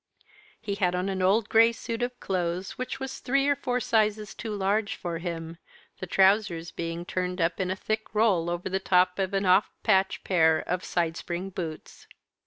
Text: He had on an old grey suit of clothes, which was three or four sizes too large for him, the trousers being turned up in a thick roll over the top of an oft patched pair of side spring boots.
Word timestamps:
He 0.59 0.73
had 0.73 0.95
on 0.95 1.09
an 1.09 1.21
old 1.21 1.47
grey 1.47 1.71
suit 1.71 2.01
of 2.01 2.19
clothes, 2.19 2.71
which 2.71 2.99
was 2.99 3.19
three 3.19 3.47
or 3.47 3.55
four 3.55 3.79
sizes 3.79 4.33
too 4.33 4.49
large 4.55 4.95
for 4.95 5.19
him, 5.19 5.59
the 5.99 6.07
trousers 6.07 6.71
being 6.71 7.05
turned 7.05 7.39
up 7.39 7.59
in 7.59 7.69
a 7.69 7.75
thick 7.75 8.15
roll 8.15 8.49
over 8.49 8.67
the 8.67 8.79
top 8.79 9.19
of 9.19 9.31
an 9.35 9.45
oft 9.45 9.69
patched 9.83 10.23
pair 10.23 10.57
of 10.61 10.83
side 10.83 11.17
spring 11.17 11.51
boots. 11.51 12.07